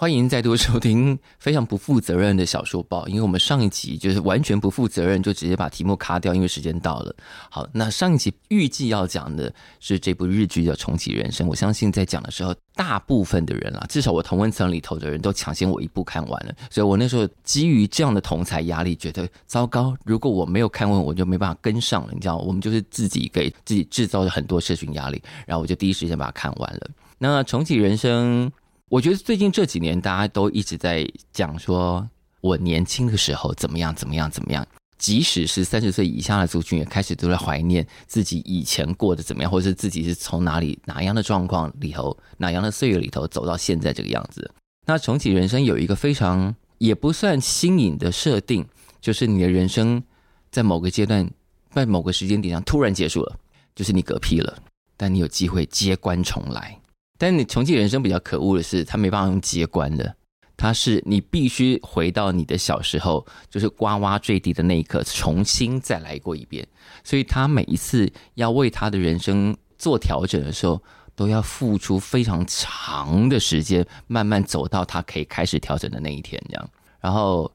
[0.00, 7.12] 欢迎再度收听非常不负责任的小说报，因为我们上一集就是完全不负责任，就直接把题目卡掉，因为时间到了。
[7.50, 26.88] 好，那上一集预计要讲的是这部日剧叫《重启人生》，我相信在讲的时候，大部分的人啊，至少我同温层里头的人都抢先我一步看完了，所以我那时候基于这样的同才压力，觉得糟糕，如果我没有看完，我就没办法跟上了，你知道，我们就是自己给自己制造了很多社群压力，然后我就第一时间把它看完了。
[27.18, 28.48] 那《重启人生》。
[28.88, 32.08] 我觉得最近这几年，大家都一直在讲说，
[32.40, 34.66] 我年轻的时候怎么样，怎么样，怎么样。
[34.96, 44.50] 即使是三十岁以下的族群，也开始都在怀念自己以前过得怎么样，或者是自己是从哪里哪样的状况里头，哪样的岁月里头走到现在这个样子。
[44.86, 48.66] 那重启人生有一个非常也不算新颖的设定，
[49.02, 50.02] 就是你的人生
[50.50, 51.30] 在某个阶段，
[51.72, 53.38] 在某个时间点上突然结束了，
[53.76, 54.58] 就是你嗝屁了，
[54.96, 56.80] 但你有机会接关重来。
[57.18, 60.14] 但你重启人生比较可恶的是，他没办法用接关的，
[60.56, 66.66] 他是你必须回到你的小时候，就是呱呱坠地的那一刻，重新再来过一遍。
[67.02, 70.80] 所以他每一次要为他的人生做调整的时候，
[71.16, 76.40] 都要付出非常长的时间，慢慢走到他可以开始调整的那一天。
[76.48, 76.70] 这样，
[77.00, 77.52] 然后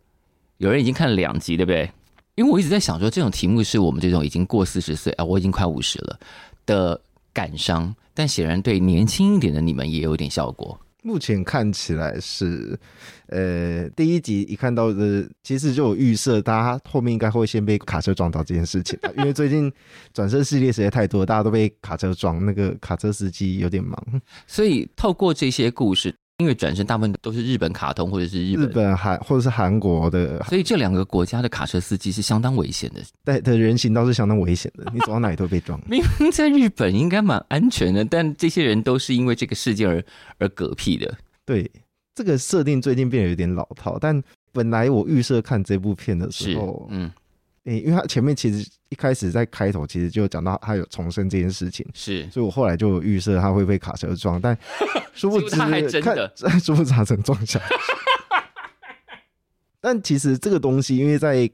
[0.58, 1.90] 有人已经看了两集，对不对？
[2.36, 6.20] 因为我一直在想说，这种题目是我们这种已经过四十岁啊，我已经快五十了
[6.66, 7.00] 的
[7.32, 7.96] 感伤。
[8.14, 10.80] 但显然对年轻一点的你们也有点效果。
[11.06, 12.80] 目前看起来是，
[13.28, 19.70] 呃，第一集一看到的，其实就有预设，大家后面应该会先被卡车撞到这件事情，因为最近
[20.14, 24.02] 转身系列实在太多，大家都被卡车撞，那个卡车司机有点忙，
[24.48, 26.16] 所以透过这些故事。
[26.40, 33.02] 因为转身大部分都是日本卡通或者是日本、日本韩或者是韩国的，所以这两个国家的卡车司机是相当危险的。
[33.24, 35.80] 对的人行道是相当危险的，你走到哪里都被撞。
[35.88, 40.04] 明明在日本应该蛮安全的，但这些人都是因为这个事件而
[40.40, 41.16] 而嗝屁的。
[41.46, 41.70] 对，
[42.16, 44.22] 这个设定最近变得有点老套，但
[44.52, 47.12] 本来我预设看这部片的时候，嗯。
[47.66, 54.58] 诶，因为他前面其实一开始在开头其实就讲到他有重生这件事情，是，所以我后来就有预设他会被卡车撞，但
[55.16, 56.32] 殊不知他还真的，
[56.62, 57.66] 殊不知他真撞下去。
[59.80, 61.50] 但其实这个东西，因为在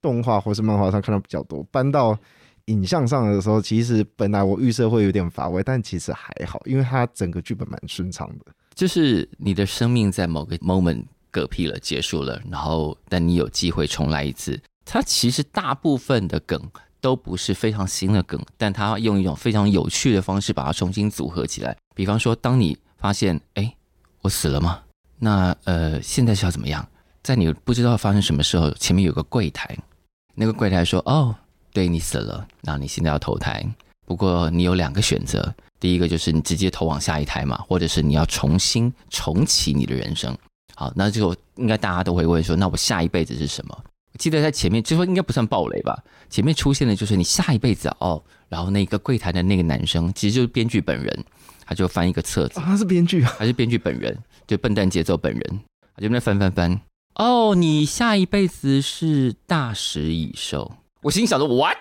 [0.00, 2.18] 动画或是漫画上看到比较多，搬到
[2.66, 8.52] 影像上的时候，其实本来我预设会有点乏味，但其实还好，因为它整个剧本蛮顺畅的。
[8.74, 14.60] 就是你的生命在某个 moment 嗝屁了，结束了，然后但你有机会重来一次。
[14.84, 16.60] 它其实大部分的梗
[17.00, 21.76] 都不是非常新的梗，但它用一种非常有趣的方式把它重新组合起来。
[21.94, 23.74] 比方说，当你发现，哎，
[24.22, 24.82] 我死了吗？
[25.18, 26.86] 那呃，现在是要怎么样？
[27.22, 29.76] 在你不知道发生什么时候，前面有个柜台，
[30.34, 31.34] 那个柜台说，哦，
[31.72, 33.64] 对，你死了，那你现在要投胎。
[34.06, 40.36] 不过你有两个选择，第一个就是你直接投往下一胎嘛，或者是你要重新重启你的人生。
[40.74, 43.84] 好，那就应该大家都会问说，那我下一辈子是什么？
[44.14, 46.00] 我记得在前面，就说应该不算暴雷吧。
[46.30, 51.24] 前面出现的就是你下一辈子哦，然后那个柜台的那个男生，其实就是编剧本人，
[51.66, 54.16] 他就翻一个册子，啊、他是编剧啊，还是编剧本人，
[54.46, 55.60] 就笨蛋节奏本人，
[55.96, 56.80] 他就那翻翻翻，
[57.16, 60.76] 哦，你下一辈子是大食蚁兽。
[61.02, 61.76] 我心想着 what？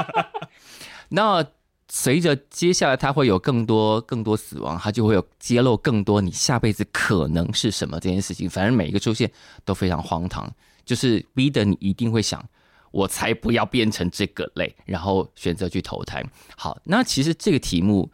[1.10, 1.44] 那
[1.90, 8.48] 随着接下来他会有更多更多死亡，他就会有揭露更多你下辈子可能是什么这件事情。
[8.48, 9.30] 反正每一个出现
[9.66, 10.50] 都非常荒唐。
[10.88, 12.42] 就是逼得你一定会想，
[12.90, 16.24] 我才不要变成这个类，然后选择去投胎。
[16.56, 18.10] 好，那其实这个题目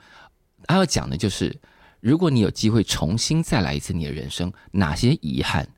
[0.67, 1.57] 他要讲的就是，
[2.01, 5.69] 如果你有机会重新再来一次你的人生，哪些遗憾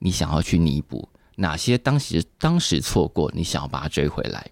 [0.00, 1.08] 你想要去弥补？
[1.36, 4.50] 哪些当时当时错过你想要把它追回来？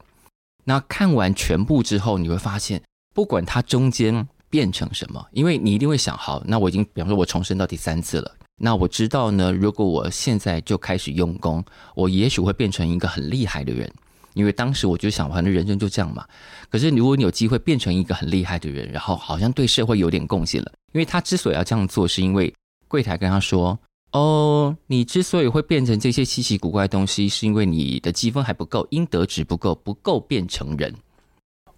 [0.62, 2.80] 那看完全部之后，你会发现，
[3.12, 8.36] 不管它中间变成什么，因为你一定会想，好，那我已经，比方说我重生到第三次了。
[8.56, 11.65] 那我知道呢，如果我现在就开始用功，
[11.95, 13.92] 我也许会变成一个很厉害的人，
[14.34, 16.24] 因为当时我就想，反正人生就这样嘛。
[16.71, 22.54] 可是如果你有机会变成一个很厉害的人，然后好像对社会有点贡献了，因为他之所以要这样做，是因为
[22.86, 23.77] 柜台跟他说
[24.12, 30.95] ：“哦，你之所以会变成这些稀奇古怪的东西，是因为你的积分还不够，应得值不够，不够变成人。”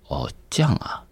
[0.08, 1.06] 哦，这样啊。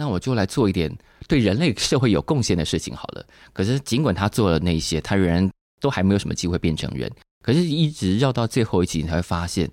[0.00, 0.90] 那我就来做一点
[1.28, 3.26] 对人类社会有贡献的事情好了。
[3.52, 5.46] 可是尽管他做了那些，他仍然
[5.78, 7.12] 都还没有什么机会变成人。
[7.44, 9.70] 可是，一直绕到最后一集，你才会发现，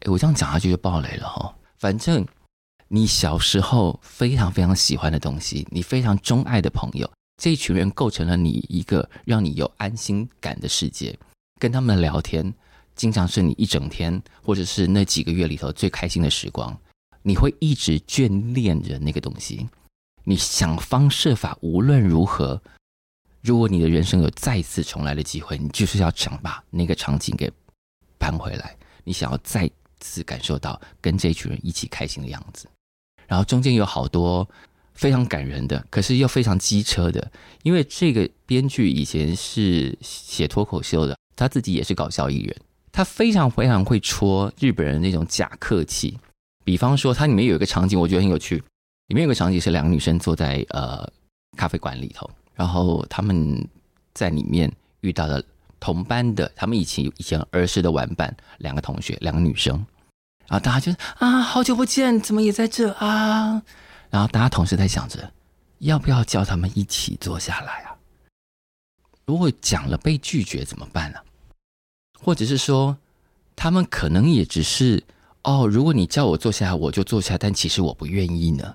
[0.00, 1.56] 哎，我这样讲下去就爆雷了哈。
[1.78, 2.26] 反正
[2.88, 7.10] 你小时候非常非常喜欢的东西，你非常钟爱的朋友，
[7.42, 11.18] 这一群人构成了你一个让你有安心感的世界。
[11.58, 12.52] 跟他们聊天，
[12.94, 16.78] 经常是你一整天或者是那几个月里头最开心的时光。
[17.26, 19.66] 你会一直眷恋着那个东西，
[20.24, 22.60] 你想方设法，无论如何，
[23.40, 27.50] 如果你的人生有再次重来的机会，你就是要想把那个场景给
[28.18, 28.76] 搬回来。
[29.04, 32.68] 你想要再次感受到跟这群人一起开心的样子。
[33.26, 34.46] 然后中间有好多
[34.92, 37.32] 非常感人的，可是又非常机车的，
[37.62, 42.54] 因为这个编剧以前是写脱口秀的，他自己也是搞笑艺人，
[42.92, 46.18] 他非常非常会戳日本人那种假客气。
[46.64, 48.56] 比方说，它里面有一个场景，我觉得很有趣。
[49.08, 51.06] 里面有个场景是两个女生坐在呃
[51.58, 53.68] 咖啡馆里头，然后他们
[54.14, 54.72] 在里面
[55.02, 55.42] 遇到了
[55.78, 59.76] 同班的，他们以前以前儿时的玩伴，两个同学，两个女生，
[60.48, 63.62] 然后大家就啊，好久不见，怎么也在这啊？
[64.08, 65.30] 然后大家同时在想着，
[65.80, 67.94] 要不要叫他们一起坐下来啊？
[69.26, 71.18] 如果讲了被拒绝怎么办呢？
[72.18, 72.96] 或者是说，
[73.54, 75.04] 他们可能也只是。
[75.44, 78.74] 哦，如果你叫我坐下来，我就坐下，但其实我不愿意呢。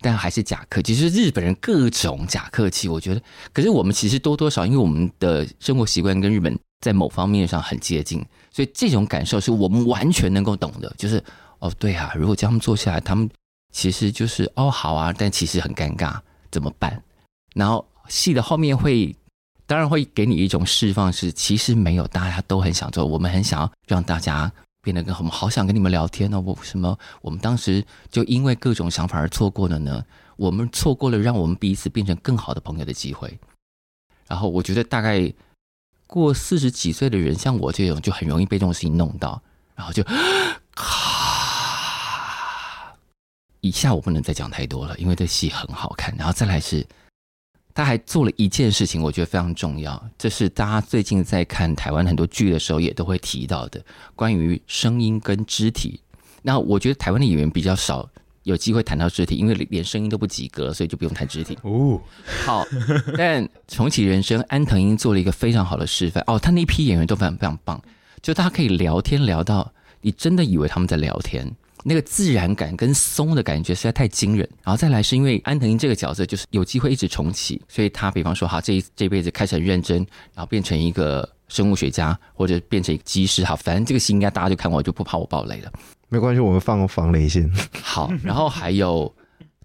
[0.00, 3.22] 但还是假客气，其实日本人各种假客气，我觉得。
[3.52, 10.92] 可是我们其实多多少，因为我们的生活习惯跟日本在某方面上很接近，所以这种感受是我们完全能够懂的。
[10.96, 11.22] 就是
[11.58, 13.28] 哦，对啊，如果叫他们坐下来，他们
[13.72, 16.18] 其实就是哦，好啊，但其实很尴尬，
[16.50, 17.02] 怎么办？
[17.54, 19.14] 然后戏的后面会，
[19.66, 24.52] 当然会给你一种释放，是其实没有，大家都很想做，我们很想要让大家。
[24.88, 26.40] 变得更好，我们好想跟你们聊天呢、哦。
[26.40, 30.02] 为什么我们当时就因为各种想法而错过了呢？
[30.36, 33.38] 我们错过了让我们彼此变成更好的朋友的机会。
[34.26, 35.30] 然后我觉得，大概
[36.06, 39.42] 过四十几岁的人，像我这种，就很容易被这种事情弄到，
[39.74, 40.02] 然后就
[40.74, 42.96] 咔。
[43.60, 46.16] 以下我不能再讲太多了，因为这戏很好看。
[46.16, 46.86] 然后再来是。
[47.78, 50.10] 他还做了一件事情，我觉得非常重要。
[50.18, 53.80] 这是大家最近在看台湾很多剧的时候也都会提到的，
[54.16, 56.00] 关于声音跟肢体。
[56.42, 58.10] 那我觉得台湾的演员比较少
[58.42, 61.56] 有机会谈到肢体，因为连声音都不及格，所以就不用谈肢体。
[61.62, 62.02] 哦，
[62.44, 62.66] 好。
[63.16, 66.24] 但重启人生，安藤英做了一个非常好的示范。
[66.26, 67.80] 哦，他那一批演员都非常非常棒，
[68.20, 71.48] 就大家可以聊天聊到你真的以为他们在聊天。
[71.84, 79.98] 那个自然感跟松的感觉实在太惊人，然后再来是因为安藤英这个角色就是有机会一直重启，所以他比方说哈这一这辈子开始很认真，
[80.34, 85.72] 然后变成一个生物学家或者变成一个机师哈，反正这个戏应该大家就看我就不怕我爆雷了，
[86.08, 87.50] 没关系，我们放防雷线。
[87.82, 89.14] 好，然后还有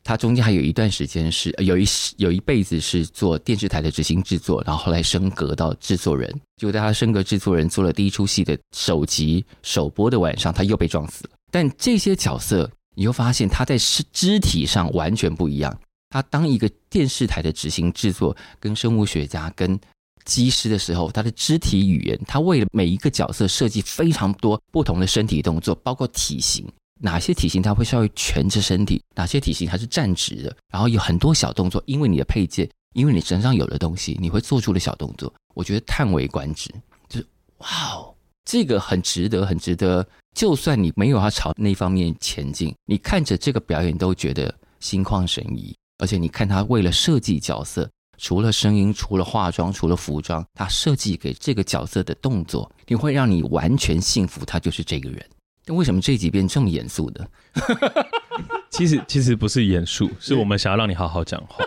[0.04, 1.86] 他中间还有一段时间是有一
[2.18, 11.30] 有一辈子是做电视台的执行制作，然后后来升格到制作人，结果在他升格制作人做了第一出戏的首集首播的晚上，他又被撞死了。
[11.54, 15.80] 但这些角色，你会发现他在肢肢体上完全不一样。
[16.10, 19.80] 他当一个电视台的执行制作，跟生物学家、跟
[20.26, 26.68] 机师的时候，他的肢体语言，他为了每一个角色设计非常多不同的身体动作，包括体型，
[27.00, 36.74] 哪些体型他会稍微蜷着身体，哪些体型他是站直的，然后有很多小动作，因为你的配件，因为你身上有的东西，你会做出的小动作，我觉得叹为观止，
[37.08, 37.28] 就是
[37.60, 38.13] 哇哦，
[38.46, 40.06] 这个很值得，很值得。
[40.36, 45.76] 就算你没有要朝那方面前进，你看着这个表演都觉得心旷神怡。
[46.00, 55.24] 而且你看他为了设计角色，除了声音，除了化妆，除了服装，他设计给这个角色的动作，你会让你完全信服他就是这个人。
[55.66, 57.28] 但为什么这集变这么严肃的？
[58.72, 61.64] 其实其实不是严肃，是 我们想要让你好好讲话。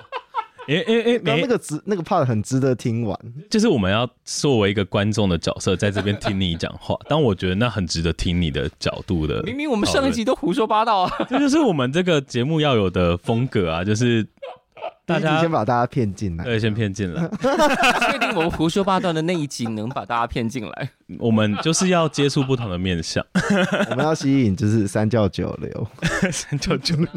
[0.68, 3.18] 哎哎哎，刚那个值那个 part 很值得听完，
[3.48, 6.96] 就是我们要作为一个观众的角色，在这边听你讲话。
[7.08, 9.42] 但我觉得那很值得听你的角度的。
[9.42, 14.26] 明明我们上一集都胡说八道啊， 这就是我们这个节目要有的风格啊，就是
[15.04, 17.28] 大家先把大家骗进来，对，先骗进来。
[18.10, 20.90] 确定我们胡说八道的那一集能把大家骗进来？
[21.20, 23.24] 我们就是要接触不同的面相，
[23.90, 25.86] 我们要吸引就是三教九流，
[26.32, 27.08] 三教九流。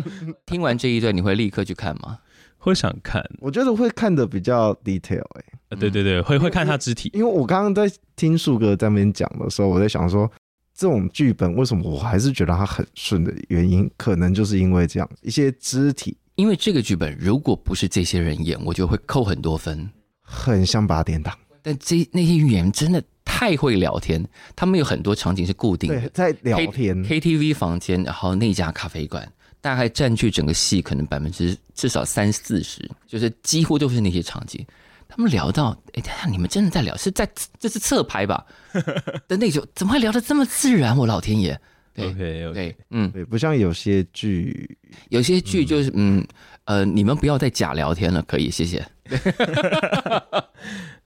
[0.46, 2.20] 听完这一段，你会立刻去看吗？
[2.60, 10.30] 会想看，我觉得会看的比较 detail 哎、欸，对对对，会会看他肢体，因为我刚刚在听树哥在那边讲的时候，我在想说，
[10.76, 19.90] 这种剧本为什么我还是觉得它很顺的原因，可能就是因为这样一些肢体，因为这个剧本如果不是这些人演，我就会扣很多分，
[20.20, 24.22] 很像八点档，但这那些演员真的太会聊天，
[24.54, 27.02] 他们有很多场景是固定的，在聊天。
[27.04, 29.32] K, KTV 房间，然后那家咖啡馆。
[29.62, 34.66] 大概占据整个戏可能百分之至少三四十，就是几乎都是那些场景。
[35.08, 38.46] 他们聊到，哎，等下你们真的在聊，是在这是侧拍吧？
[39.28, 40.96] 的那种，怎么会聊得这么自然？
[40.96, 41.60] 我老天爷！
[41.96, 44.78] 对 OK OK，对，嗯，对，不像有些剧，
[45.10, 46.24] 有些剧就是嗯
[46.66, 48.86] 呃，你们不要再假聊天了，可以，谢谢。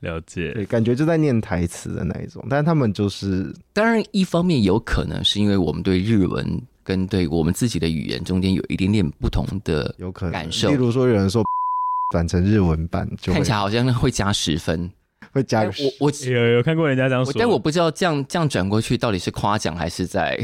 [0.01, 11.43] 了解，对，感觉就在念台词的那一种，但是他们就是，当然一方面有可能是因为我们对日文跟对我们自己的语言中间有一点点不同的有可能感受，例如说有人说
[12.11, 14.91] 转成日文版就会看起来好像会加十分，
[15.33, 20.39] 会加个我我有有看过人家这样说，但我不知道这样这样转过去到底是夸奖还是在。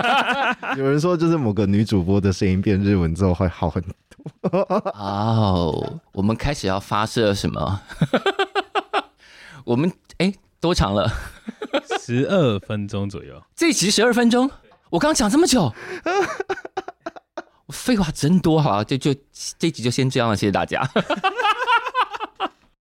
[0.78, 3.92] 有人说就是某个女主播的声音变日文之后会好很多。
[4.94, 7.80] 哦，oh, 我们开始要发射什么？
[9.64, 11.12] 我们哎，多长了？
[12.00, 13.42] 十二分钟左右。
[13.54, 14.50] 这一集十二分钟，
[14.94, 15.74] 我刚讲这么久，
[17.66, 19.12] 我废话真多，哈，就就
[19.58, 20.88] 这集就先这样了，谢谢大家。